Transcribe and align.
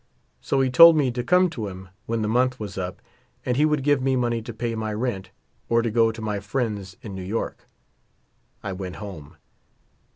So 0.41 0.61
he 0.61 0.71
told 0.71 0.97
me 0.97 1.11
to 1.11 1.23
come 1.23 1.47
to 1.51 1.67
him 1.67 1.89
when 2.07 2.23
the 2.23 2.27
month 2.27 2.59
was 2.59 2.75
up 2.75 3.03
and 3.45 3.55
he 3.55 3.65
would 3.65 3.83
give 3.83 4.01
me 4.01 4.15
money 4.15 4.41
to 4.41 4.51
pay 4.51 4.73
my 4.73 4.91
rent 4.95 5.29
or 5.69 5.83
to 5.83 5.91
go 5.91 6.11
to 6.11 6.21
my 6.23 6.39
friends 6.39 6.97
in 7.03 7.13
New 7.13 7.21
York. 7.21 7.67
I 8.63 8.73
went 8.73 8.95
home. 8.95 9.37